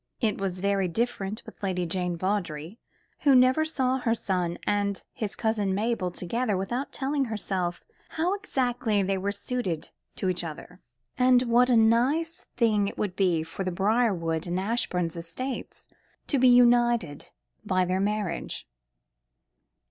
[0.19, 2.79] It was very different with Lady Jane Vawdrey,
[3.19, 9.03] who never saw her son and his cousin Mabel together without telling herself how exactly
[9.03, 10.81] they were suited to each other,
[11.19, 15.87] and what a nice thing it would be for the Briarwood and Ashbourne estates
[16.25, 17.29] to be united
[17.63, 18.67] by their marriage.